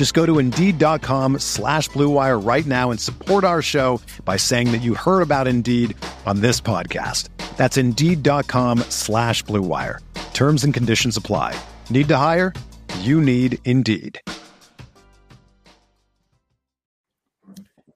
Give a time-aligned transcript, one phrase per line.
[0.00, 4.78] Just go to Indeed.com slash BlueWire right now and support our show by saying that
[4.78, 7.28] you heard about Indeed on this podcast.
[7.58, 9.98] That's Indeed.com slash BlueWire.
[10.32, 11.54] Terms and conditions apply.
[11.90, 12.54] Need to hire?
[13.00, 14.18] You need Indeed.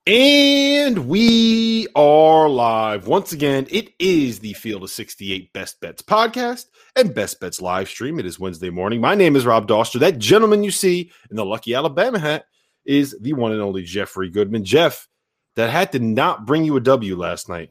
[0.07, 3.07] And we are live.
[3.07, 7.89] Once again, it is the Field of 68 Best Bets podcast and Best Bets live
[7.89, 8.19] stream.
[8.19, 9.01] It is Wednesday morning.
[9.01, 9.99] My name is Rob Dauster.
[9.99, 12.47] That gentleman you see in the lucky Alabama hat
[12.85, 14.65] is the one and only Jeffrey Goodman.
[14.65, 15.09] Jeff,
[15.57, 17.71] that hat did not bring you a W last night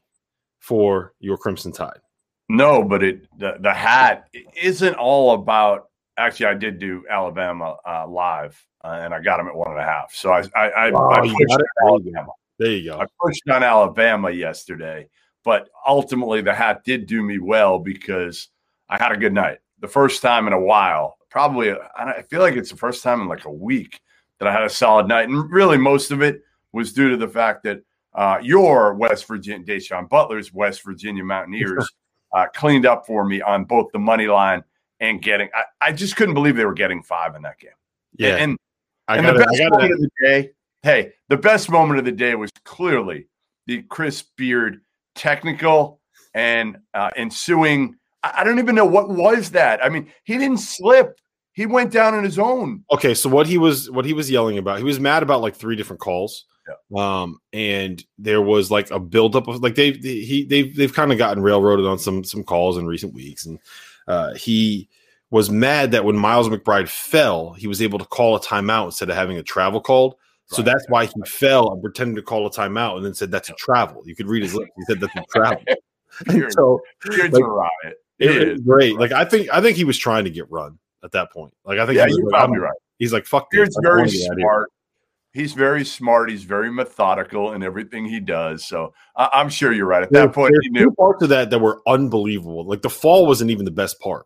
[0.60, 2.00] for your Crimson Tide.
[2.50, 4.28] No, but it the, the hat
[4.62, 5.90] isn't all about.
[6.18, 9.80] Actually, I did do Alabama uh, live, uh, and I got them at one and
[9.80, 10.14] a half.
[10.14, 12.32] So I I, I, Wow, I pushed Alabama.
[12.60, 13.00] There you go.
[13.00, 15.08] I pushed on Alabama yesterday,
[15.44, 18.50] but ultimately the hat did do me well because
[18.90, 19.60] I had a good night.
[19.80, 23.28] The first time in a while, probably I feel like it's the first time in
[23.28, 24.00] like a week
[24.40, 27.28] that I had a solid night, and really most of it was due to the
[27.28, 27.82] fact that
[28.16, 31.90] uh, your West Virginia, Da'Sean Butler's West Virginia Mountaineers
[32.34, 34.64] uh, cleaned up for me on both the money line
[35.00, 35.50] and getting.
[35.54, 37.72] I, I just couldn't believe they were getting five in that game.
[38.16, 38.36] Yeah.
[38.36, 38.58] and
[39.08, 40.52] I and the best moment of the day,
[40.84, 43.28] hey, the best moment of the day was clearly
[43.66, 44.82] the Chris Beard
[45.16, 46.00] technical
[46.34, 47.96] and uh, ensuing.
[48.24, 49.84] I, don't even know what was that.
[49.84, 51.20] I mean, he didn't slip.
[51.54, 52.84] He went down on his own.
[52.92, 55.56] Okay, so what he was what he was yelling about, he was mad about like
[55.56, 56.46] three different calls.
[56.96, 61.12] Um, and there was like a buildup of like they've they, he they've they've kind
[61.12, 63.60] of gotten railroaded on some some calls in recent weeks, and
[64.08, 64.88] uh, he
[65.30, 69.10] was mad that when Miles McBride fell, he was able to call a timeout instead
[69.10, 70.16] of having a travel called.
[70.46, 70.66] So Right.
[70.66, 73.54] that's why he fell and pretended to call a timeout and then said that's a
[73.54, 74.04] travel.
[74.06, 74.70] You could read his lips.
[74.78, 75.64] He said that's a travel.
[76.52, 78.03] So like, a riot.
[78.20, 78.62] It, it is.
[78.62, 78.98] great.
[79.00, 81.54] Like I think I think he was trying to get run at that point.
[81.66, 82.72] Like I think Yeah, you're like, probably right.
[83.00, 83.68] He's like fuck I very
[84.02, 84.40] wanna get out of here.
[84.40, 84.70] smart.
[85.34, 86.30] He's very smart.
[86.30, 88.68] He's very methodical in everything he does.
[88.68, 90.04] So I, I'm sure you're right.
[90.04, 90.92] At There- that point, he knew.
[90.92, 92.68] parts of that that were unbelievable.
[92.68, 94.26] Like the fall wasn't even the best part.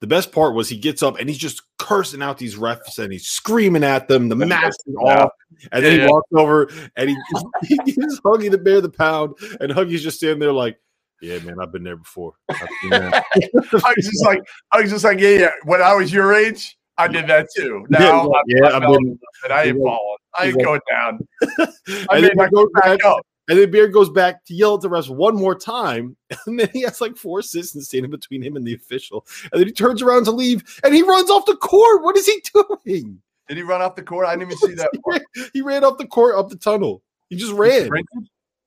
[0.00, 3.10] The best part was he gets up and he's just cursing out these refs and
[3.12, 4.28] he's screaming at them.
[4.28, 5.30] The mask is off,
[5.72, 7.16] and then Yeah, he walks over and he
[7.66, 10.78] he gives Huggy the bear the pound, and Huggy's just standing there like,
[11.20, 14.40] "Yeah, man, I've been there before." I've seen that." I was just like,
[14.72, 15.50] I was just like, yeah, yeah.
[15.64, 17.86] When I was your age, I did that too.
[17.90, 20.16] Yeah, Now, like, yeah, I've been- and I ain't falling.
[20.38, 21.26] I ain't going down.
[21.42, 21.66] I
[22.12, 23.20] and, made then my he goes back back, up.
[23.48, 26.16] and then Beard goes back to yell at the refs one more time,
[26.46, 29.66] and then he has like four assistants standing between him and the official, and then
[29.66, 32.02] he turns around to leave, and he runs off the court.
[32.02, 32.42] What is he
[32.84, 33.20] doing?
[33.48, 34.26] Did he run off the court?
[34.26, 34.90] I didn't even see that.
[34.92, 35.20] he, ran,
[35.52, 37.02] he ran off the court up the tunnel.
[37.30, 37.88] He just ran.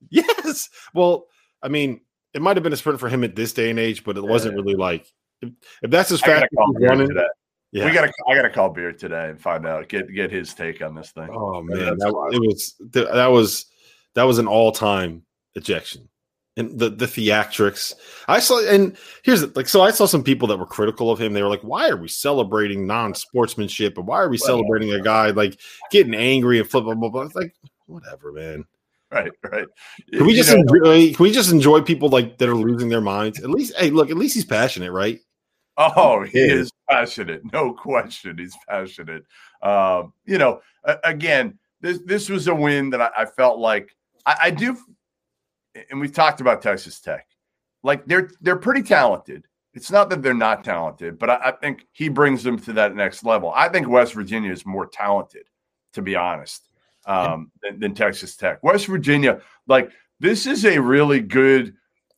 [0.08, 0.70] Yes.
[0.94, 1.26] Well,
[1.62, 2.00] I mean,
[2.34, 4.22] it might have been a sprint for him at this day and age, but it
[4.22, 5.06] wasn't really like
[5.42, 5.50] if,
[5.82, 7.08] if that's as fast as he's running.
[7.08, 7.26] today.
[7.72, 7.84] Yeah.
[7.84, 8.12] We gotta.
[8.28, 9.88] I gotta call Beard today and find out.
[9.88, 11.28] Get get his take on this thing.
[11.30, 13.66] oh man, that, it was that was
[14.14, 15.22] that was an all time
[15.54, 16.08] ejection.
[16.56, 17.94] And the the theatrics,
[18.26, 21.20] I saw, and here's the, like, so I saw some people that were critical of
[21.20, 21.32] him.
[21.32, 23.96] They were like, "Why are we celebrating non sportsmanship?
[23.96, 25.60] And why are we Well, celebrating a guy like
[25.92, 27.54] getting angry and flip blah, blah, blah?" It's like,
[27.86, 28.64] whatever, man.
[29.12, 29.66] Right, right.
[30.12, 31.12] Can we You just know, enjoy?
[31.14, 33.42] Can we just enjoy people like that are losing their minds?
[33.42, 35.18] At least, hey, look, at least he's passionate, right?
[35.76, 36.52] Oh, he Yeah.
[36.54, 37.42] is passionate.
[37.52, 38.38] No question.
[38.38, 39.24] He's passionate.
[39.62, 40.60] Um, you know,
[41.02, 43.90] again, this this was a win that I, I felt like
[44.26, 44.76] I, I do,
[45.90, 47.26] and we've talked about Texas Tech.
[47.82, 49.44] Like they're they're pretty talented.
[49.74, 52.94] It's not that they're not talented, but I, I think he brings them to that
[52.94, 53.52] next level.
[53.56, 55.48] I think West Virginia is more talented,
[55.94, 56.68] to be honest,
[57.06, 58.62] um, than, than Texas Tech.
[58.62, 61.74] West Virginia, like this is a really good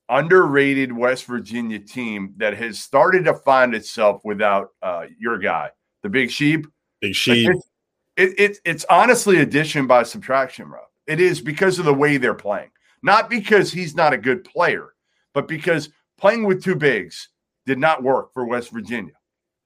[0.08, 5.70] underrated West Virginia team that has started to find itself without uh, your guy,
[6.02, 6.66] the Big Sheep.
[7.00, 7.50] Big Like, sheep.
[7.50, 7.68] it's,
[8.16, 10.84] it, it, it's honestly addition by subtraction, Rob.
[11.06, 12.70] It is because of the way they're playing,
[13.02, 14.94] not because he's not a good player,
[15.34, 15.88] but because
[16.18, 17.28] playing with two bigs
[17.66, 19.14] did not work for West Virginia.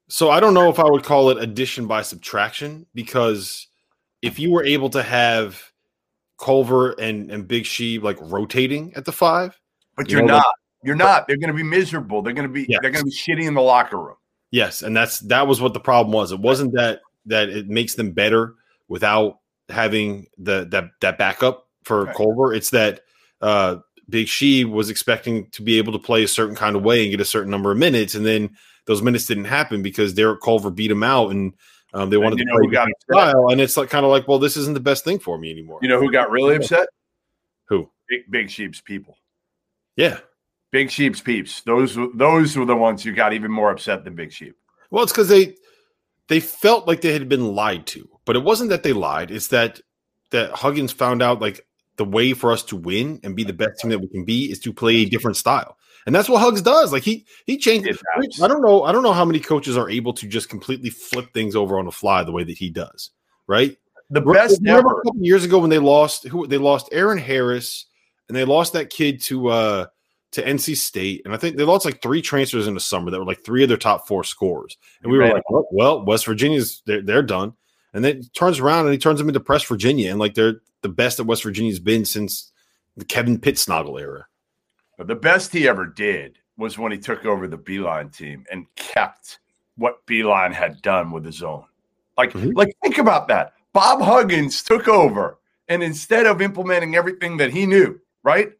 [0.08, 3.66] So I don't know if I would call it addition by subtraction because
[4.26, 5.62] if you were able to have
[6.38, 9.58] Culver and and Big Sheeb like rotating at the five,
[9.96, 10.54] but you you're know, not.
[10.82, 11.26] You're not.
[11.26, 12.22] They're going to be miserable.
[12.22, 12.66] They're going to be.
[12.68, 12.80] Yes.
[12.82, 14.16] They're going to be shitty in the locker room.
[14.50, 16.32] Yes, and that's that was what the problem was.
[16.32, 18.54] It wasn't that that it makes them better
[18.88, 22.16] without having the that that backup for Right.
[22.16, 22.54] Culver.
[22.54, 23.00] It's that
[23.40, 23.76] uh
[24.08, 27.10] Big She was expecting to be able to play a certain kind of way and
[27.10, 28.56] get a certain number of minutes, and then
[28.86, 31.54] those minutes didn't happen because Derek Culver beat him out, and
[31.96, 33.48] um, they wanted to know play got style.
[33.48, 35.78] And it's like kind of like, well, this isn't the best thing for me anymore.
[35.82, 36.88] You know who got really upset?
[37.68, 37.90] who?
[38.08, 39.16] Big, big Sheep's people.
[39.96, 40.18] Yeah.
[40.70, 41.62] Big Sheep's peeps.
[41.62, 44.56] Those were- those were the ones who got even more upset than Big Sheep.
[44.90, 45.54] Well, it's because they
[46.28, 49.30] they felt like they had been lied to, but it wasn't that they lied.
[49.30, 49.80] It's that
[50.30, 51.66] that Huggins found out like
[51.96, 54.50] the way for us to win and be the best team that we can be
[54.50, 56.92] is to play a different style, and that's what Hugs does.
[56.92, 58.00] Like he he changes.
[58.42, 58.84] I don't know.
[58.84, 61.84] I don't know how many coaches are able to just completely flip things over on
[61.84, 63.10] the fly the way that he does.
[63.46, 63.76] Right.
[64.08, 65.00] The best Remember ever.
[65.00, 67.86] a couple years ago when they lost who they lost Eron Harris
[68.28, 69.86] and they lost that kid to uh
[70.32, 73.18] to NC State and I think they lost like three transfers in the summer that
[73.18, 76.26] were like three of their top four scores, and we were like well, well West
[76.26, 77.54] Virginia's they're, they're done
[77.94, 80.60] and then he turns around and he turns them into press Virginia and like they're
[80.82, 82.52] the best that West Virginia's been since
[82.96, 84.26] the Kevin Pittsnoggle era.
[84.96, 88.66] But the best he ever did was when he took over the Beilein team and
[88.76, 89.38] kept
[89.76, 91.64] what Beilein had done with his own.
[92.16, 92.54] Like, Mhm.
[92.56, 93.52] like think about that.
[93.74, 95.38] Bob Huggins took over,
[95.68, 98.52] and instead of implementing everything that he knew, right?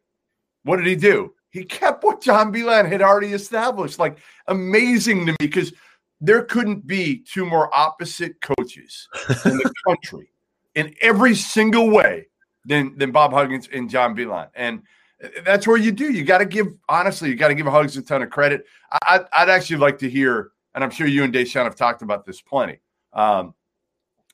[0.64, 1.32] What did he do?
[1.50, 3.98] He kept what John Beilein had already established.
[3.98, 5.72] Like amazing to me because
[6.20, 9.08] there couldn't be two more opposite coaches
[9.46, 10.28] in the country
[10.74, 12.26] in every single way
[12.66, 14.50] than than Bob Huggins and John Beilein.
[14.54, 14.82] And
[15.44, 16.12] that's where you do.
[16.12, 18.66] You got to give honestly, you got to give Hugs a ton of credit.
[18.92, 22.02] I, I'd- I'd actually like to hear, and I'm sure you and Da'Sean have talked
[22.02, 22.80] about this plenty.
[23.12, 23.54] Um,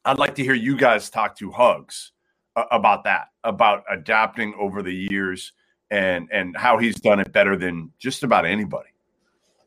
[0.04, 2.12] I'd like to hear you guys talk to Hugs
[2.56, 5.52] about that, about adapting over the years
[5.90, 8.88] and and how he's done it better than just about anybody.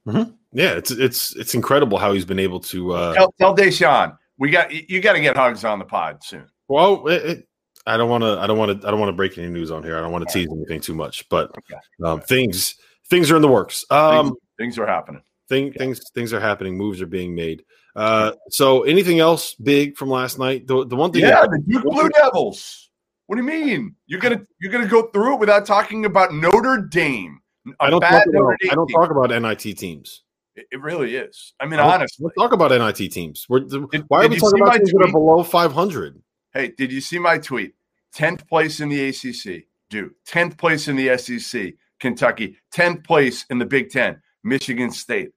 [0.06, 4.50] Yeah, it's it's it's incredible how he's been able to uh tell, tell Deshaun we
[4.50, 6.46] got you, you got to get Hugs on the pod soon.
[6.68, 7.48] Well, it, it,
[7.88, 8.40] I don't want to.
[8.40, 8.88] I don't want to.
[8.88, 9.98] I don't want to break any news on here.
[9.98, 11.28] I don't want to tease anything too much.
[11.30, 11.80] But Okay.
[12.04, 12.76] um, things
[13.10, 13.86] things are in the works.
[13.92, 15.22] Um, things, things are happening.
[15.50, 16.78] thing, things things are happening.
[16.78, 17.64] Moves are being made.
[17.96, 20.68] Uh, so anything else big from last night?
[20.68, 21.22] The, the one thing.
[21.22, 22.90] Yeah, the Duke Blue Devils.
[23.28, 23.96] What do you mean?
[24.08, 27.40] You're gonna you're gonna go through it without talking about Notre Dame?
[27.80, 28.54] I don't talk about.
[28.70, 30.24] I don't talk about NIT teams.
[30.56, 31.54] It, it really is.
[31.60, 32.24] I mean, I honestly.
[32.26, 33.46] Let's talk about NIT teams.
[33.50, 36.22] We're, Did- why are we talking about teams that are below 500?
[36.56, 37.76] Hey, did you see my tweet?
[38.14, 40.14] Tenth place in the ACC, Duke.
[40.26, 42.58] Tenth place in the SEC, Kentucky.
[42.72, 45.32] Tenth place in the Big Ten, Michigan State.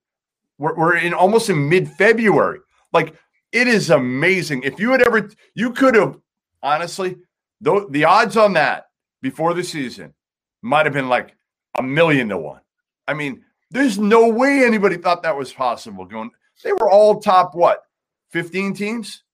[0.59, 2.61] We're, we're in almost in mid February.
[2.93, 3.17] Like
[3.51, 4.63] it is amazing.
[4.63, 6.17] If you had ever, you could have
[6.63, 7.17] honestly,
[7.61, 8.87] though the odds on that
[9.21, 10.15] before the season
[10.63, 11.35] might have been like
[11.77, 12.61] a million to one.
[13.09, 16.05] I mean, there's no way anybody thought that was possible.
[16.05, 16.31] Going,
[16.63, 17.83] they were all top what,
[18.31, 19.25] fifteen teams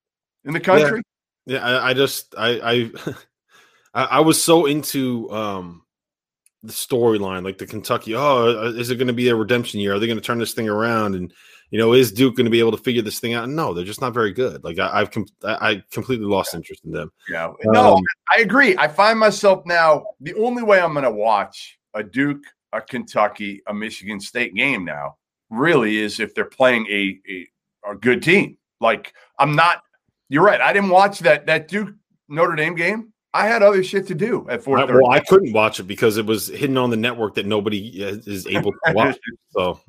[0.47, 1.03] in the country.
[1.47, 2.91] Yeah, I, I just I
[3.95, 5.83] I I was so into um
[6.63, 8.15] the storyline, like the Kentucky.
[8.15, 9.95] Oh, is it going to be a redemption year?
[9.95, 11.15] Are they going to turn this thing around?
[11.15, 11.33] And
[11.71, 13.49] you know, is Duke going to be able to figure this thing out?
[13.49, 14.65] No, they're just not very good.
[14.65, 17.13] Like I, I've com- I, completely lost interest in them.
[17.29, 17.53] Yeah.
[17.65, 18.03] No, Um,
[18.35, 18.77] I agree.
[18.79, 23.63] I find myself now the only way I'm going to watch a Duke, a Kentucky,
[23.67, 25.17] a Michigan State game now
[25.51, 28.57] really is if they're playing a a, a good team.
[28.81, 29.83] Like I'm not.
[30.29, 30.61] You're right.
[30.61, 31.95] I didn't watch that that Duke
[32.29, 33.13] Notre Dame game.
[33.33, 34.95] I had other shit to do at 4:30.
[34.95, 38.27] well, I couldn't watch it because it was hidden on the network that nobody is
[38.29, 39.19] is able to watch.
[39.51, 39.81] So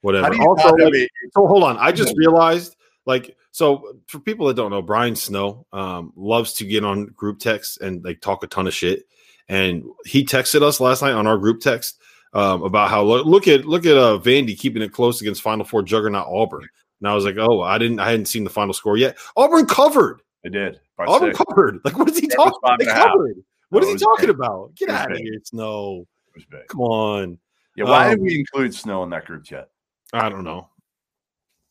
[0.00, 0.26] whatever.
[0.26, 1.76] How do you Also, like, so hold on.
[1.78, 2.76] I just realized,
[3.06, 7.38] like, so for people that don't know, Brian Snow um, loves to get on group
[7.38, 9.04] text and like talk a ton of shit.
[9.48, 12.00] And he texted us last night on our group text
[12.34, 15.64] um, about how look, look at look at uh, Vandy keeping it close against Final
[15.64, 16.68] Four juggernaut Auburn.
[17.00, 19.16] And I was like, oh, I didn't, I hadn't seen the final score yet.
[19.36, 20.20] Auburn covered.
[20.44, 20.80] I did.
[20.96, 21.44] by Auburn six.
[21.44, 21.80] covered.
[21.84, 22.58] Like, what is he It talking?
[22.62, 23.36] five They covered.
[23.70, 24.34] What No, is he talking big.
[24.34, 24.74] about?
[24.76, 26.06] Get out of here, Snow.
[26.50, 26.66] Big.
[26.68, 27.38] Come on.
[27.76, 27.84] Yeah.
[27.84, 29.68] Why Um, did we include Snow in that group chat?
[30.12, 30.68] I don't know.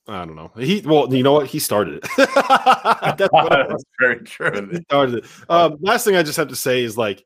[0.08, 0.52] I don't know.
[0.58, 1.48] He well, you know what?
[1.48, 2.10] He started it.
[2.18, 3.50] That's what.
[3.70, 4.70] That's very true.
[4.72, 5.26] He started it.
[5.50, 7.26] Um, last thing I just have to say is like,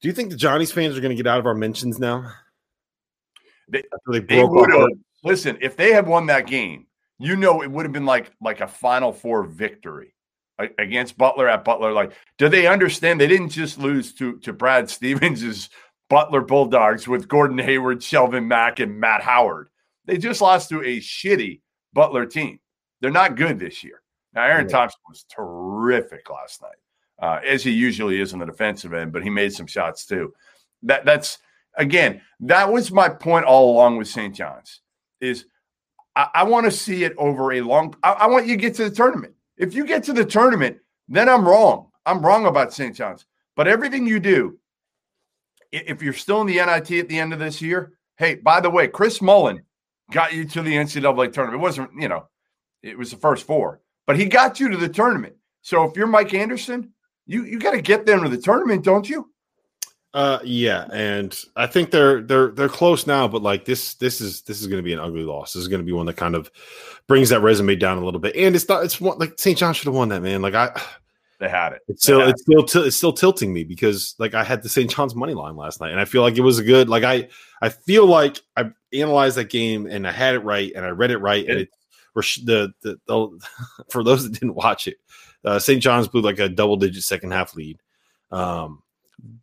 [0.00, 2.30] do you think the Johnny's fans are going to get out of our mentions now?
[3.68, 4.88] They- they They broke have
[5.24, 6.86] listen if they had won that game.
[7.18, 10.14] You know, it would have been like like a Final Four victory
[10.78, 11.92] against Butler at Butler.
[11.92, 13.20] Like, do they understand?
[13.20, 15.70] They didn't just lose to to Brad Stevens's
[16.08, 19.68] Butler Bulldogs with Gordon Hayward, Shelvin Mack, and Matt Howard.
[20.04, 21.60] They just lost to a shitty
[21.92, 22.60] Butler team.
[23.00, 24.02] They're not good this year.
[24.34, 26.76] Now, Aaron Thompson was terrific last night,
[27.20, 30.32] uh, as he usually is on the defensive end, but he made some shots too.
[30.82, 31.38] That that's
[31.76, 34.34] again, that was my point all along with St.
[34.34, 34.82] John's.
[35.20, 35.46] Is
[36.14, 37.94] I, I want to see it over a long.
[38.02, 39.34] I, I want you to get to the tournament.
[39.56, 41.90] If you get to the tournament, then I'm wrong.
[42.04, 42.94] I'm wrong about St.
[42.94, 43.26] John's.
[43.54, 44.58] But everything you do,
[45.72, 48.70] if you're still in the NIT at the end of this year, hey, by the
[48.70, 49.62] way, Chris Mullin
[50.10, 51.60] got you to the NCAA tournament.
[51.60, 52.28] It wasn't, you know,
[52.82, 55.34] it was the first four, but he got you to the tournament.
[55.62, 56.92] So if you're Mike Anderson,
[57.26, 59.30] you you got to get them to the tournament, don't you?
[60.16, 64.40] Uh, yeah, and I think they're they're they're close now, but like this this is
[64.40, 65.52] this is going to be an ugly loss.
[65.52, 66.50] This is going to be one that kind of
[67.06, 68.34] brings that resume down a little bit.
[68.34, 69.58] And it's not it's one like St.
[69.58, 70.40] John should have won that man.
[70.40, 70.70] Like I
[71.38, 71.82] they had it.
[71.88, 74.90] It's still it's still t- it's still tilting me because like I had the St.
[74.90, 77.28] John's money line last night, and I feel like it was a good like I
[77.60, 81.10] I feel like I analyzed that game and I had it right and I read
[81.10, 81.68] it right, and it
[82.14, 83.46] the, the, the
[83.90, 84.96] for those that didn't watch it,
[85.44, 85.82] uh, St.
[85.82, 87.82] John's blew like a double digit second half lead,
[88.32, 88.82] um,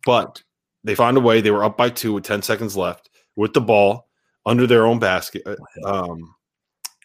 [0.04, 0.42] but
[0.84, 1.40] they found a way.
[1.40, 4.08] They were up by two with ten seconds left with the ball
[4.46, 6.34] under their own basket, uh, um,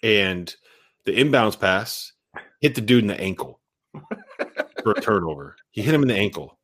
[0.03, 0.53] and
[1.05, 2.11] the inbounds pass
[2.61, 3.59] hit the dude in the ankle
[4.83, 5.55] for a turnover.
[5.71, 6.57] He hit him in the ankle.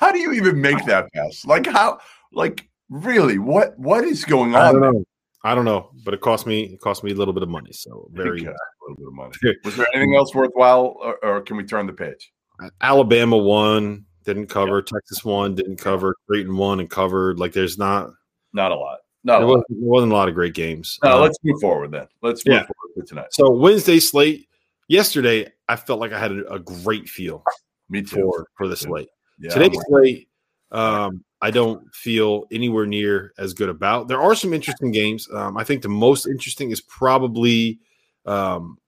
[0.00, 1.44] How do you even make that pass?
[1.44, 1.98] Like how?
[2.32, 3.38] Like really?
[3.38, 3.78] What?
[3.78, 4.62] What is going on?
[4.62, 5.04] I don't know.
[5.44, 7.72] I don't know, but it cost me it cost me a little bit of money.
[7.72, 9.32] So very a little bit of money.
[9.64, 12.32] Was there anything else worthwhile, or, or, can we turn the page?
[12.80, 14.78] Alabama won, didn't cover.
[14.78, 14.98] Yeah.
[14.98, 16.14] Texas won, didn't cover.
[16.28, 17.40] Creighton won and covered.
[17.40, 18.10] Like there's not
[18.52, 18.98] not a lot.
[19.24, 20.98] Not there, wasn't, wasn't, a lot of great games.
[21.02, 22.06] No, um, let's move forward then.
[22.22, 22.66] Let's move yeah.
[22.66, 23.28] forward tonight.
[23.32, 24.48] So Wednesday slate.
[24.90, 27.42] Yesterday, I felt like I had a, a great feel.
[27.90, 28.30] Me too.
[28.34, 29.08] For, for the slate.
[29.38, 30.28] Yeah, Today's slate,
[30.72, 34.08] um, I don't feel anywhere near as good about.
[34.08, 35.28] There are some interesting games.
[35.32, 37.80] Um, I think the most interesting is probably
[38.24, 38.78] um,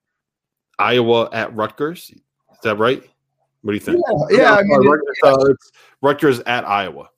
[0.79, 2.11] Iowa at Rutgers.
[2.11, 3.03] Is that right?
[3.63, 4.03] What do you think?
[4.31, 5.55] Yeah, yeah I mean, Rutgers, uh,
[6.03, 7.11] Rutgers at Iowa.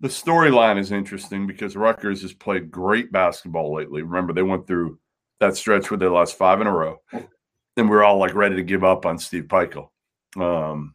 [0.00, 4.02] The storyline is interesting because Rutgers has played great basketball lately.
[4.02, 4.98] Remember, they went through
[5.40, 8.56] that stretch where they lost five in a row, and we are all like ready
[8.56, 9.88] to give up on Steve Pikiell.
[10.36, 10.94] Um,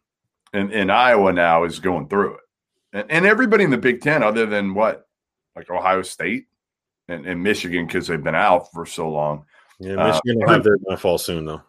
[0.53, 2.41] and, and Iowa now is going through it
[2.93, 5.07] and, and everybody in the Big Ten, other than what,
[5.55, 6.48] like Ohio State
[7.07, 9.45] and, and Michigan, because they've been out for so long.
[9.79, 11.62] Yeah, Michigan uh, will have their fall soon, though.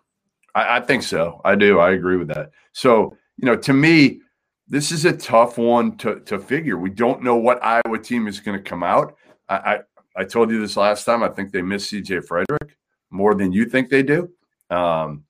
[0.55, 1.41] I, I, think so.
[1.45, 1.79] I do.
[1.79, 2.51] I agree with that.
[2.73, 4.21] So, you know, to me,
[4.69, 6.79] this is a tough one to to figure.
[6.79, 9.17] We don't know what Iowa team is going to come out.
[9.49, 9.79] I, I,
[10.17, 11.23] I told you this last time.
[11.23, 12.77] I think they miss CJ Frederick
[13.11, 14.31] more than you think they do.
[14.71, 15.25] Um,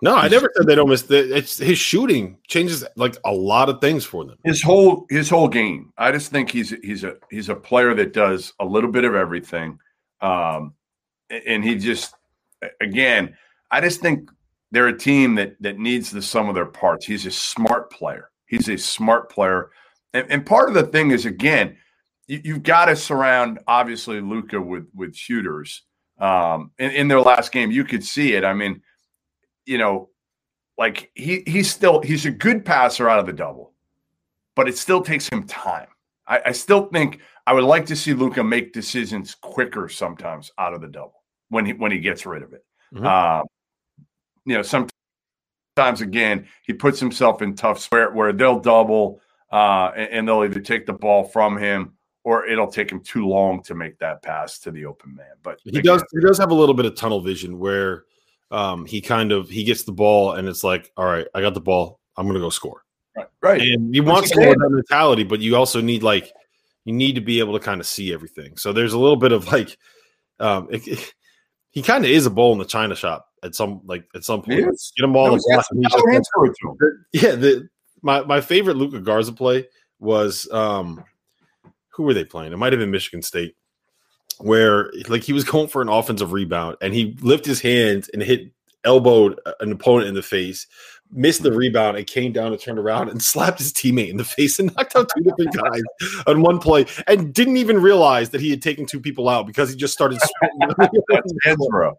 [0.00, 1.02] no, I never said they don't miss.
[1.02, 4.38] The, it's his shooting changes like a lot of things for them.
[4.44, 5.92] His whole his whole game.
[5.98, 9.16] I just think he's he's a he's a player that does a little bit of
[9.16, 9.78] everything,
[10.20, 10.74] um,
[11.30, 12.14] and he just
[12.80, 13.36] again.
[13.70, 14.30] I just think
[14.70, 17.06] they're a team that that needs the sum of their parts.
[17.06, 18.30] He's a smart player.
[18.46, 19.70] He's a smart player,
[20.12, 21.76] and, and part of the thing is again,
[22.26, 25.82] you, have got to surround obviously Luka with with shooters.
[26.18, 28.44] Um, in, in their last game, you could see it.
[28.44, 28.82] I mean
[29.68, 30.08] you know,
[30.78, 33.74] like he he's still he's a good passer out of the double,
[34.56, 35.88] but it still takes him time.
[36.26, 40.72] I, I still think I would like to see Luka make decisions quicker sometimes out
[40.72, 42.64] of the double when he when he gets rid of it.
[42.94, 43.06] Mm-hmm.
[43.06, 43.46] Um,
[44.48, 49.20] you know, sometimes again he puts himself in tough square where they'll double
[49.52, 53.26] uh, and, and they'll either take the ball from him or it'll take him too
[53.26, 55.26] long to make that pass to the open man.
[55.42, 58.04] But he again, does he does have a little bit of tunnel vision where
[58.50, 61.54] um, he kind of he gets the ball and it's like, all right, I got
[61.54, 62.84] the ball, I'm gonna go score.
[63.16, 63.60] Right, right.
[63.60, 66.32] And you want more that mentality, but you also need like
[66.84, 68.56] you need to be able to kind of see everything.
[68.56, 69.76] So there's a little bit of like,
[70.40, 71.12] um, it,
[71.70, 74.42] he kind of is a bull in the china shop at some like at some
[74.42, 74.60] point.
[74.96, 76.98] Get him all no, the.
[77.12, 77.68] Yeah, the
[78.02, 81.04] my my favorite Luka Garza play was um,
[81.90, 82.52] who were they playing?
[82.52, 83.54] It might have been Michigan State
[84.38, 88.22] where like he was going for an offensive rebound and he lifted his hands and
[88.22, 88.52] hit
[88.84, 90.66] elbowed an opponent in the face,
[91.10, 94.24] missed the rebound and came down and turned around and slapped his teammate in the
[94.24, 95.82] face and knocked out two different guys
[96.26, 99.70] on one play and didn't even realize that he had taken two people out because
[99.70, 100.18] he just started
[101.70, 101.98] bro.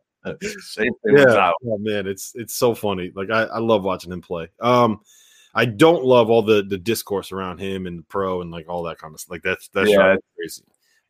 [0.60, 1.52] Same thing yeah.
[1.66, 3.12] Oh man, it's it's so funny.
[3.16, 4.50] Like I, I love watching him play.
[4.60, 5.00] Um
[5.56, 8.84] I don't love all the the discourse around him and the pro and like all
[8.84, 9.32] that kind of stuff.
[9.32, 10.16] Like that's that's yeah.
[10.36, 10.64] crazy.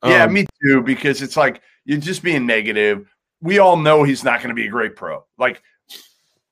[0.04, 0.82] Yeah, um, me too.
[0.82, 3.14] Because it's like you're just being negative.
[3.42, 5.24] We all know he's not going to be a great pro.
[5.38, 5.62] Like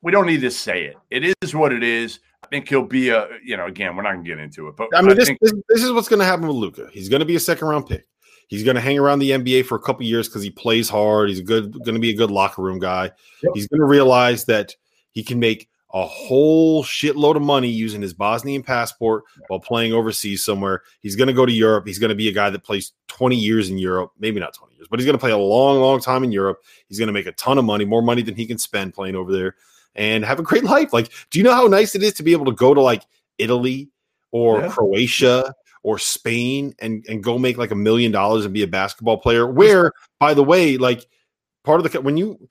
[0.01, 0.97] we don't need to say it.
[1.09, 2.19] It is what it is.
[2.43, 4.87] I think he'll be a you know again we're not gonna get into it, but
[4.95, 6.87] I mean I this, think this this is what's going to happen with Luka.
[6.93, 8.05] He's going to be a second round pick.
[8.47, 11.29] He's going to hang around the NBA for a couple years because he plays hard.
[11.29, 13.11] He's a good going to be a good locker room guy.
[13.43, 13.51] Yep.
[13.53, 14.73] He's going to realize that
[15.11, 20.43] he can make a whole shitload of money using his Bosnian passport while playing overseas
[20.43, 20.83] somewhere.
[21.01, 21.87] He's going to go to Europe.
[21.87, 24.75] He's going to be a guy that plays 20 years in Europe, maybe not 20
[24.75, 26.61] years, but he's going to play a long, long time in Europe.
[26.87, 29.15] He's going to make a ton of money, more money than he can spend playing
[29.15, 29.55] over there
[29.95, 30.91] and have a great life.
[30.91, 33.03] Like, do you know how nice it is to be able to go to like
[33.37, 33.89] Italy
[34.31, 34.69] or Yeah.
[34.69, 39.17] Croatia or Spain and, and go make like a million dollars and be a basketball
[39.17, 39.47] player?
[39.47, 41.07] Where, by the way, like
[41.63, 42.47] part of the when you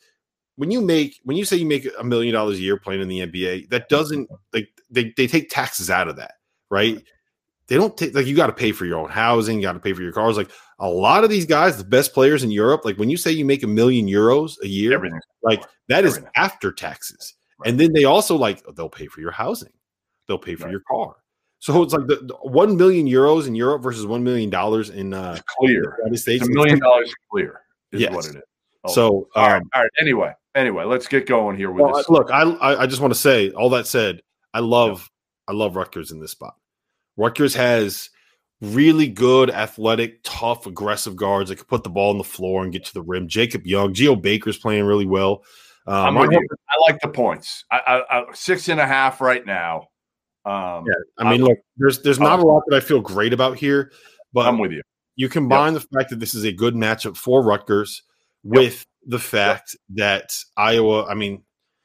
[0.57, 3.09] when you make when you say you make a million dollars a year playing in
[3.09, 6.33] the NBA, that doesn't like they, they take taxes out of that,
[6.71, 7.03] right?
[7.69, 9.81] They don't take like you got to pay for your own housing, you got to
[9.81, 10.37] pay for your cars.
[10.37, 13.31] Like a lot of these guys, the best players in Europe, like when you say
[13.33, 15.21] you make a million euros a year, everything.
[15.43, 16.33] like that is Everything.
[16.37, 17.35] after taxes.
[17.59, 17.71] Right.
[17.71, 19.73] And then they also like they'll pay for your housing,
[20.29, 20.73] they'll pay for Right.
[20.73, 21.17] your car.
[21.59, 25.13] So it's like the, the one million euros in Europe versus one million dollars in
[25.15, 25.97] uh, It's the clear.
[26.05, 26.43] United States.
[26.43, 28.15] It's a million dollars clear is Yes.
[28.15, 28.43] what it is.
[28.85, 29.91] Oh, So all right, um, all right.
[29.99, 32.09] Anyway, anyway, let's get going here with Well, I- this.
[32.09, 34.23] look, I, I I just want to say all that said,
[34.53, 35.09] I love
[35.47, 36.55] I love Rutgers in this spot.
[37.17, 38.11] Rutgers has
[38.61, 42.73] really good, athletic, tough, aggressive guards that can put the ball on the floor and
[42.73, 43.29] get to the rim.
[43.29, 45.45] Jacob Young, Geo Baker's playing really well.
[45.87, 47.65] Um, I'm with I- like the points.
[47.71, 49.87] I, I, I, six and a half right now.
[50.45, 53.57] Um, Yeah, I mean, look, there's there's not a lot that I feel great about
[53.59, 53.93] here,
[54.33, 54.83] but I'm with you.
[55.17, 58.03] you combine the fact that this is a good matchup for Rutgers
[58.47, 61.07] with the fact that Iowa.
[61.07, 61.43] I mean,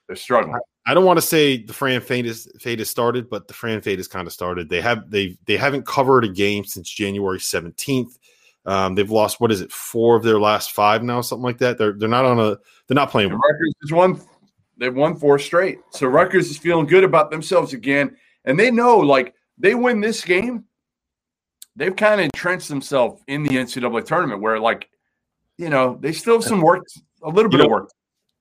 [0.07, 0.59] They're struggling.
[0.85, 3.81] I don't want to say the Fran fade is fade has started, but the Fran
[3.81, 4.67] fade has kind of started.
[4.67, 8.17] They have they they haven't covered a game since January seventeenth.
[8.65, 11.77] Um, they've lost what is it four of their last five now, something like that.
[11.77, 13.31] They're they're not on a they're not playing.
[13.31, 13.39] And.
[13.39, 14.21] Rutgers has won.
[14.77, 15.79] They've won four straight.
[15.91, 20.23] So Rutgers is feeling good about themselves again, and they know like they win this
[20.23, 20.65] game,
[21.75, 24.41] they've kind of entrenched themselves in the NCAA tournament.
[24.41, 24.89] Where like,
[25.61, 26.83] you know, they still have some work,
[27.23, 27.89] a little bit You of work.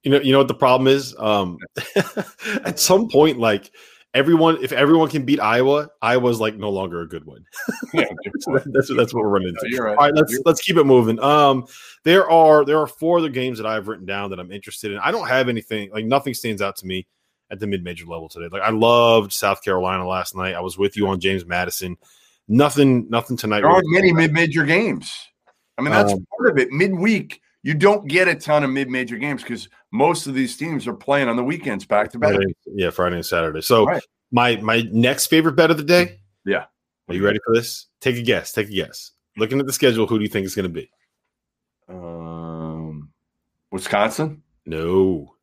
[0.02, 1.14] You know you know what the problem is.
[1.18, 1.58] Um,
[2.64, 3.70] at some point, like
[4.14, 7.44] everyone, if everyone can beat Iowa, Iowa's like no longer a good one.
[7.92, 8.04] Yeah,
[8.38, 9.76] So that's that's what we're running into.
[9.76, 9.90] No, right.
[9.98, 11.20] All right, let's You're- let's keep it moving.
[11.20, 11.66] Um,
[12.04, 14.98] there are there are four other games that I've written down that I'm interested in.
[14.98, 17.06] I don't have anything like nothing stands out to me
[17.50, 18.48] at the mid major level today.
[18.50, 20.54] Like I loved South Carolina last night.
[20.54, 21.98] I was with you on James Madison.
[22.48, 23.60] Nothing, nothing tonight.
[23.60, 25.14] There aren't really- many mid-major games.
[25.78, 26.70] I mean, that's Um, part of it.
[26.72, 30.94] Midweek, you don't get a ton of mid-major games because most of these teams are
[30.94, 32.38] playing on the weekends back to back.
[32.66, 33.60] Yeah, Friday and Saturday.
[33.62, 34.02] So Right.
[34.30, 36.20] my my next favorite bet of the day.
[36.44, 36.66] Yeah.
[37.08, 37.86] Are you ready for this?
[38.00, 38.52] Take a guess.
[38.52, 39.12] Take a guess.
[39.36, 40.90] Looking at the schedule, who do you think it's going to be?
[41.88, 43.10] Um,
[43.70, 44.42] Wisconsin.
[44.66, 45.34] No.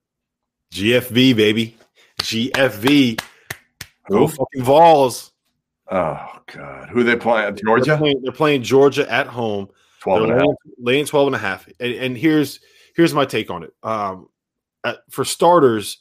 [0.74, 1.76] GFV, baby.
[2.22, 3.20] GFV.
[4.10, 4.28] Go Who?
[4.28, 5.32] fucking Vols.
[5.90, 7.56] Oh God, who are they playing?
[7.56, 7.98] They're Georgia.
[7.98, 9.70] playing, they're playing Georgia at home.
[10.02, 10.42] Twelve and a half.
[10.42, 11.68] laying, laying 12 and a half.
[11.80, 12.60] And, and here's
[12.96, 13.74] here's my take on it.
[13.84, 14.30] Um,
[14.84, 16.00] uh, for starters,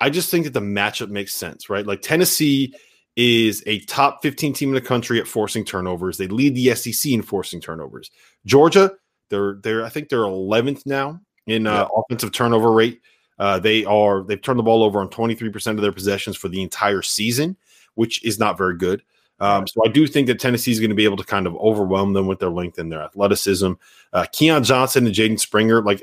[0.00, 1.86] I just think that the matchup makes sense, right?
[1.86, 2.74] Like Tennessee
[3.16, 6.18] is a top 15 team in the country at forcing turnovers.
[6.18, 8.10] They lead the SEC in forcing turnovers.
[8.44, 8.92] Georgia,
[9.30, 13.00] they're they're I think they're 11th now in uh, offensive turnover rate.
[13.38, 16.62] Uh, they are they've turned the ball over on 23% of their possessions for the
[16.62, 17.56] entire season,
[17.94, 19.02] which is not very good.
[19.38, 21.54] Um, so I do think that Tennessee is going to be able to kind of
[21.56, 23.72] overwhelm them with their length and their athleticism.
[24.12, 26.02] Uh, Keon Johnson and Jaden Springer, like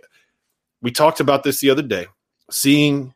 [0.82, 2.08] we talked about this the other day,
[2.52, 3.14] seeing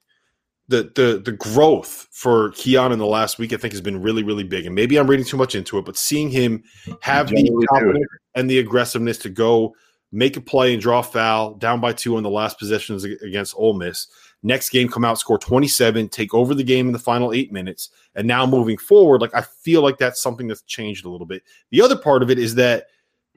[0.70, 4.24] the the the growth for Keon in the last week, I think has been really
[4.24, 4.66] really big.
[4.66, 6.64] And maybe I'm reading too much into it, but seeing him
[7.02, 9.76] have the confidence and the aggressiveness to go
[10.12, 13.54] make a play and draw a foul down by two on the last possessions against
[13.58, 14.08] Ole Miss.
[14.44, 17.90] Next game, come out, score 27, take over the game in the final eight minutes.
[18.16, 21.44] And now moving forward, like I feel like that's something that's changed a little bit.
[21.72, 22.88] The other part of it is that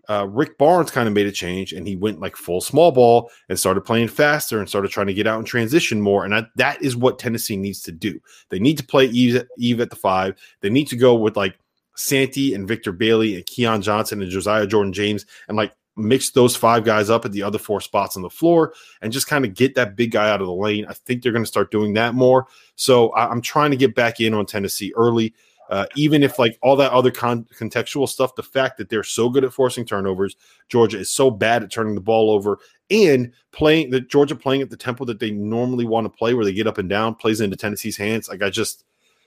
[0.08, 3.30] uh, Rick Barnes kind of made a change and he went like full small ball
[3.48, 6.24] and started playing faster and started trying to get out and transition more.
[6.24, 8.20] And I, that is what Tennessee needs to do.
[8.48, 10.36] They need to play Yves, Yves at the five.
[10.62, 11.58] They need to go with like
[11.96, 16.56] Santi and Victor Bailey and Keon Johnson and Josiah Jordan James and like mix those
[16.56, 19.54] five guys up at the other four spots on the floor and just kind of
[19.54, 20.86] get that big guy out of the lane.
[20.88, 22.46] I think they're going to start doing that more.
[22.76, 25.34] So I, I'm trying to get back in on Tennessee early.
[25.68, 29.28] Uh, even if like all that other con- contextual stuff, the fact that they're so
[29.28, 30.34] good at forcing turnovers,
[30.68, 32.58] Georgia is so bad at turning the ball over,
[32.90, 36.44] and playing that Georgia playing at the tempo that they normally want to play, where
[36.44, 38.28] they get up and down, plays into Tennessee's hands.
[38.28, 38.82] Like I just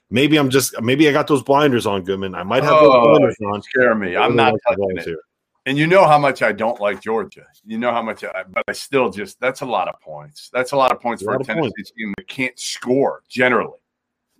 [0.09, 2.35] maybe I'm just maybe I got those blinders on, Goodman.
[2.35, 3.61] I might have those Oh, blinders on.
[3.61, 4.17] Scare me.
[4.17, 5.05] I'm not touching it.
[5.05, 5.21] here.
[5.65, 7.45] And you know how much I don't like Georgia.
[7.65, 10.49] You know how much, I, but I still just that's a lot of points.
[10.51, 11.91] That's a lot of points A for a Tennessee points.
[11.91, 13.79] team that can't score generally.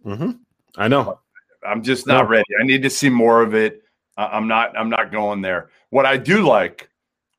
[0.04, 0.32] hmm
[0.76, 1.20] I know.
[1.66, 2.30] I'm just not No.
[2.30, 2.46] ready.
[2.62, 3.84] I need to see more of it.
[4.18, 4.78] I'm not.
[4.78, 5.70] I'm not going there.
[5.92, 6.90] What I do like,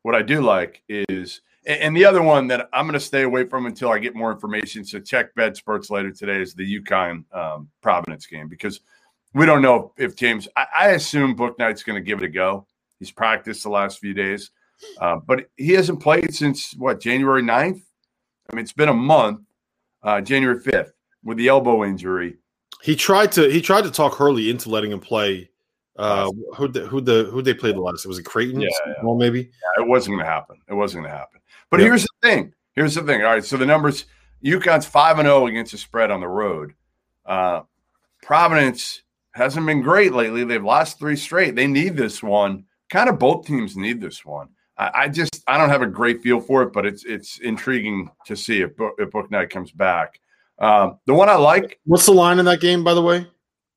[0.02, 3.44] what I do like is, and the other one that I'm going to stay away
[3.44, 4.84] from until I get more information.
[4.84, 8.80] So check BetSperts later today is the UConn um, Providence game because
[9.34, 10.48] we don't know if James.
[10.56, 12.66] I, I assume Bouknight's going to give it a go.
[13.04, 14.50] He's practiced the last few days,
[14.98, 17.82] uh, but he hasn't played since what January 9th.
[18.50, 19.40] I mean, it's been a month.
[20.02, 22.38] Uh, January 5th with the elbow injury.
[22.82, 25.50] He tried to he tried to talk Hurley into letting him play.
[25.96, 28.06] Uh, who the who the who they played the last?
[28.06, 28.62] Was it Creighton?
[28.62, 28.68] Yeah,
[29.02, 29.50] Well, maybe.
[29.78, 30.56] it wasn't going to happen.
[30.68, 31.40] It wasn't going to happen.
[31.70, 31.86] But Yeah.
[31.86, 32.54] here's the thing.
[32.72, 33.20] Here's the thing.
[33.22, 33.44] All right.
[33.44, 34.06] So the numbers
[34.42, 36.72] UConn's 5 and 0 against the spread on the road.
[37.26, 37.60] Uh,
[38.22, 40.44] Providence hasn't been great lately.
[40.44, 41.54] They've lost three straight.
[41.54, 42.64] They need this one.
[42.94, 44.48] Kind of both teams need this one.
[44.78, 48.08] I, I just I don't have a great feel for it, but it's it's intriguing
[48.26, 50.20] to see if, Book, if Bouknight comes back.
[50.60, 53.26] Um, the one I like, What's the line in that game, by the way?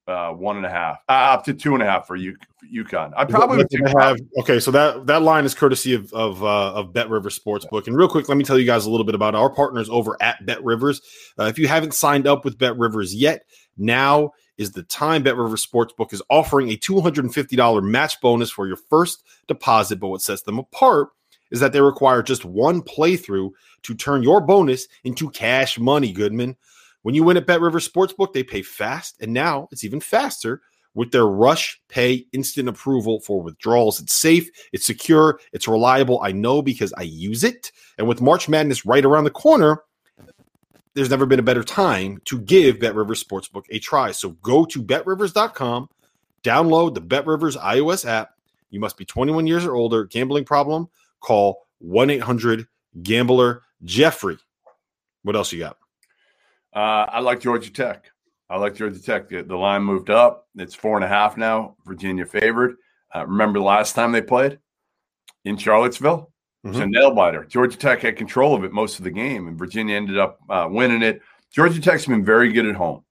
[0.08, 2.66] uh, one and a half, uh, up to two and a half for, U, for
[2.66, 3.12] UConn.
[3.16, 4.18] I probably would have.
[4.40, 7.88] Okay, so that that line is courtesy of of uh, of Bet Rivers Sportsbook.
[7.88, 10.16] And real quick, let me tell you guys a little bit about our partners over
[10.22, 11.02] at Bet Rivers.
[11.38, 13.44] Uh, if you haven't signed up with Bet Rivers yet,
[13.78, 15.24] now is the time.
[15.24, 18.78] Bet Rivers Sportsbook is offering a two hundred and fifty dollar match bonus for your
[18.90, 20.00] first deposit.
[20.00, 21.10] But what sets them apart
[21.52, 23.52] is that they require just one playthrough
[23.84, 26.12] to turn your bonus into cash money.
[26.12, 26.58] Goodman.
[27.04, 30.62] When you win at Bet Rivers Sportsbook, they pay fast, and now it's even faster
[30.94, 34.02] with their Rush Pay instant approval for withdrawals.
[34.02, 36.20] It's safe, it's secure, it's reliable.
[36.22, 37.72] I know because I use it.
[37.98, 39.84] And with March Madness right around the corner,
[40.98, 44.12] there's never been a better time to give Bet Rivers Sportsbook a try.
[44.12, 45.90] So go to betrivers.com,
[46.44, 48.32] download the Bet Rivers iOS app.
[48.72, 50.06] You must be 21 years or older.
[50.06, 50.90] Gambling problem?
[51.20, 52.68] Call 1 800
[53.04, 54.40] Gambler Jeffrey.
[55.22, 55.78] What else you got?
[56.76, 58.10] Uh, I like Georgia Tech.
[58.50, 59.30] I like Georgia Tech.
[59.30, 60.48] The, the line moved up.
[60.56, 61.76] It's four and a half now.
[61.86, 62.78] Virginia favored.
[63.16, 64.58] Uh, remember the last time they played
[65.46, 66.32] in Charlottesville?
[66.68, 67.46] It was a nail biter.
[67.46, 70.68] Georgia Tech had control of it most of the game, and Virginia ended up uh,
[70.70, 71.22] winning it.
[71.52, 73.04] Georgia Tech's been very good at home,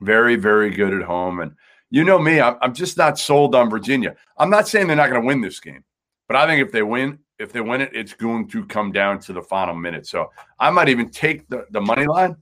[0.00, 1.40] very, very good at home.
[1.40, 1.52] And
[1.90, 4.16] you know me, I'm, I'm just not sold on Virginia.
[4.38, 5.84] I'm not saying they're not going to win this game,
[6.26, 9.20] but I think if they win, if they win it, it's going to come down
[9.20, 10.06] to the final minute.
[10.06, 12.36] So I might even take the, the money line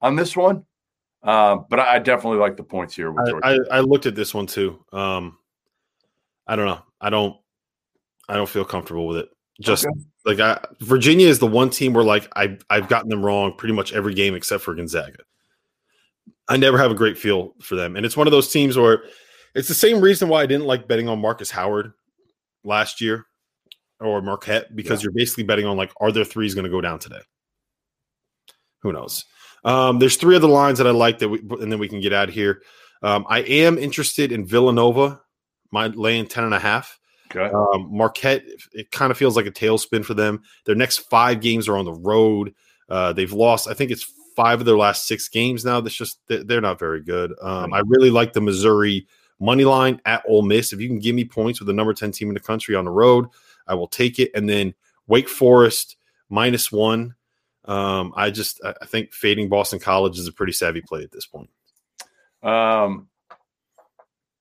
[0.00, 0.64] on this one.
[1.22, 3.12] Uh, but I, I definitely like the points here.
[3.18, 4.84] I, I, I looked at this one too.
[4.92, 5.38] Um,
[6.46, 6.82] I don't know.
[7.00, 7.36] I don't.
[8.28, 9.28] I don't feel comfortable with it.
[9.60, 10.00] Just Okay.
[10.24, 13.74] like I, Virginia is the one team where like I I've gotten them wrong pretty
[13.74, 15.18] much every game except for Gonzaga.
[16.48, 19.02] I never have a great feel for them, and it's one of those teams where
[19.54, 21.92] it's the same reason why I didn't like betting on Marcus Howard
[22.64, 23.26] last year
[24.00, 26.98] or Marquette because you're basically betting on like are their threes going to go down
[27.00, 27.20] today?
[28.82, 29.24] Who knows?
[29.64, 32.12] Um, there's three other lines that I like that we, and then we can get
[32.12, 32.62] out of here.
[33.02, 35.20] Um, I am interested in Villanova,
[35.72, 36.97] my laying 10 and a half.
[37.34, 37.50] Okay.
[37.54, 40.42] Um, Marquette, it kind of feels like a tailspin for them.
[40.64, 42.54] Their next five games are on the road.
[42.88, 45.80] Uh, they've lost, I think it's five of their last six games now.
[45.80, 47.34] That's just, they- they're not very good.
[47.42, 49.06] Um, I really like the Missouri
[49.40, 50.72] money line at Ole Miss.
[50.72, 52.84] If you can give me points with the number 10 team in the country on
[52.84, 53.26] the road,
[53.66, 54.30] I will take it.
[54.34, 54.74] And then
[55.06, 55.96] Wake Forest
[56.28, 57.14] minus one.
[57.64, 61.26] Um, I just, I think fading Boston College is a pretty savvy play at this
[61.26, 61.50] point.
[62.42, 63.08] Um,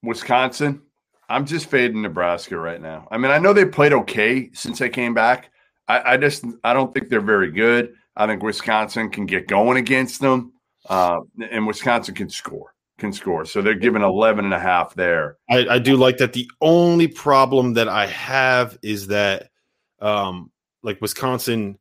[0.02, 0.82] Wisconsin.
[1.30, 3.08] I'm just fading Nebraska right now.
[3.12, 5.52] I mean, I know they played okay since they came back.
[5.88, 7.94] I, I just I don't think they're very good.
[8.16, 10.54] I think Wisconsin can get going against them,
[10.90, 11.20] uh,
[11.52, 13.46] and Wisconsin can score, can score.
[13.46, 15.38] So they're giving 11 and a half there.
[15.50, 16.34] I, I do like that.
[16.34, 19.50] The only problem that I have is that,
[20.00, 21.78] um, like Wisconsin,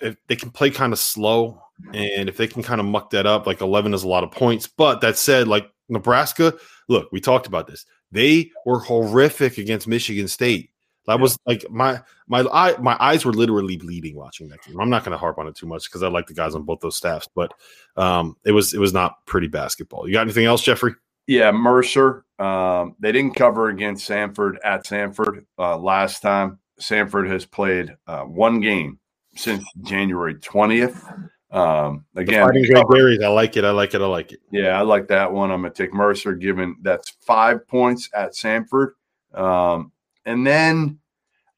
[0.00, 1.62] they can play kind of slow,
[1.94, 4.32] and if they can kind of muck that up, like eleven is a lot of
[4.32, 4.66] points.
[4.66, 6.54] But that said, like Nebraska,
[6.88, 7.86] look, we talked about this.
[8.12, 10.70] They were horrific against Michigan State.
[11.06, 14.80] That was like my my eye my eyes were literally bleeding watching that game.
[14.80, 16.64] I'm not going to harp on it too much because I like the guys on
[16.64, 17.52] both those staffs, but
[17.96, 20.06] um, it was it was not pretty basketball.
[20.06, 20.94] You got anything else, Jeffrey?
[21.26, 22.24] Yeah, Mercer.
[22.38, 26.60] Um, they didn't cover against Samford at Samford uh, last time.
[26.80, 29.00] Samford has played uh, one game
[29.36, 31.30] since January 20th.
[31.50, 33.20] Um, The again, Fighting Great Berries.
[33.22, 33.64] I like it.
[33.64, 34.02] I like it.
[34.02, 34.40] I like it.
[34.50, 35.50] Yeah, I like that one.
[35.50, 38.92] I'm to take Mercer, given that's five points at Samford.
[39.32, 39.92] Um,
[40.26, 40.98] and then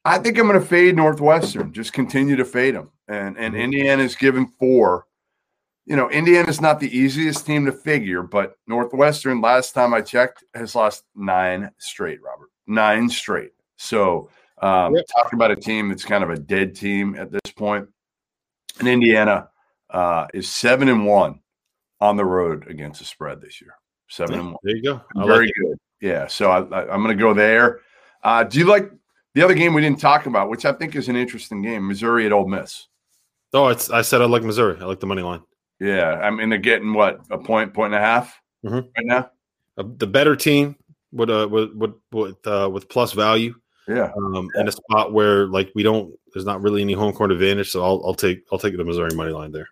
[0.05, 2.89] I think I'm to fade Northwestern, just continue to fade them.
[3.07, 3.59] And, and Mhm.
[3.59, 5.07] Indiana's given four.
[5.85, 10.43] You know, Indiana's not the easiest team to figure, but Northwestern, last time I checked,
[10.53, 12.49] has lost nine straight, Robert.
[12.65, 13.51] Nine straight.
[13.77, 14.29] So,
[14.61, 15.05] um, Yep.
[15.15, 17.89] talking about a team that's kind of a dead team at this point.
[18.79, 19.49] And Indiana
[19.91, 21.39] uh, is seven and one
[21.99, 23.75] on the road against the spread this year.
[24.09, 24.57] Seven and one.
[24.63, 25.01] There you go.
[25.15, 25.61] I Very like it.
[25.67, 25.77] good.
[26.01, 26.27] Yeah.
[26.27, 26.57] So I,
[26.91, 27.79] I'm going to go there.
[28.23, 28.91] Uh, do you like
[29.35, 31.87] the other game we didn't talk about, which I think is an interesting game?
[31.87, 32.87] Missouri at Ole Miss.
[33.53, 33.89] Oh, it's.
[33.89, 34.77] I said I like Missouri.
[34.81, 35.41] I like the money line.
[35.79, 36.13] Yeah.
[36.21, 38.87] I mean, they're getting what a point, point and a half Mhm.
[38.97, 39.31] right now.
[39.77, 40.75] Uh, the better team
[41.11, 43.55] with uh with with with, uh, with plus value.
[43.87, 44.11] Yeah.
[44.15, 47.71] um, in a spot where like we don't there's not really any home court advantage
[47.71, 49.67] so I'll, I'll take I'll take the Missouri money line there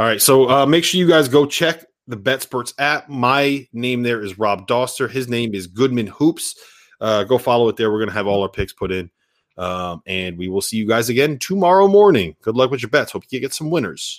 [0.00, 3.08] all right so uh, make sure you guys go check the BetSperts app.
[3.08, 5.08] My name there is Rob Dauster.
[5.08, 6.56] His name is Goodman Hoops.
[7.00, 7.92] Uh, go follow it there.
[7.92, 9.10] We're gonna have all our picks put in.
[9.56, 12.34] Um, and we will see you guys again tomorrow morning.
[12.42, 13.12] Good luck with your bets.
[13.12, 14.18] Hope you get some winners